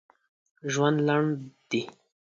ژوند 0.71 0.97
لنډ 1.07 1.29
دي! 1.69 1.81